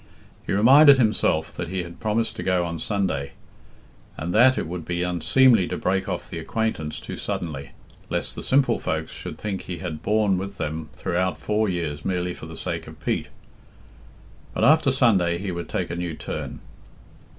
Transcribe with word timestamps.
He 0.47 0.51
reminded 0.51 0.97
himself 0.97 1.53
that 1.55 1.67
he 1.67 1.83
had 1.83 1.99
promised 1.99 2.35
to 2.37 2.41
go 2.41 2.65
on 2.65 2.79
Sunday, 2.79 3.33
and 4.17 4.33
that 4.33 4.57
it 4.57 4.65
would 4.65 4.83
be 4.83 5.03
unseemly 5.03 5.67
to 5.67 5.77
break 5.77 6.09
off 6.09 6.27
the 6.27 6.39
acquaintance 6.39 6.99
too 6.99 7.17
suddenly, 7.17 7.69
lest 8.09 8.33
the 8.33 8.41
simple 8.41 8.79
folks 8.79 9.11
should 9.11 9.37
think 9.37 9.61
he 9.65 9.77
had 9.77 10.01
borne 10.01 10.39
with 10.39 10.57
them 10.57 10.89
throughout 10.93 11.37
four 11.37 11.69
years 11.69 12.03
merely 12.03 12.33
for 12.33 12.47
the 12.47 12.57
sake 12.57 12.87
of 12.87 12.99
Pete. 12.99 13.29
But 14.55 14.63
after 14.63 14.89
Sunday 14.89 15.37
he 15.37 15.51
would 15.51 15.69
take 15.69 15.91
a 15.91 15.95
new 15.95 16.15
turn. 16.15 16.61